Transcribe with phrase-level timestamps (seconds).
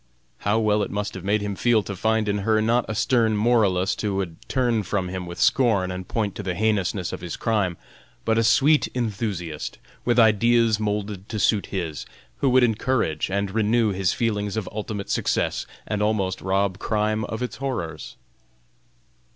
[0.39, 3.37] How well it must have made him feel to find in her not a stern
[3.37, 7.37] moralist who would turn from him with scorn and point to the heinousness of his
[7.37, 7.77] crime,
[8.25, 13.91] but a sweet enthusiast, with ideas moulded to suit his, who would encourage and renew
[13.91, 18.15] his feelings of ultimate success and almost rob crime of its horrors!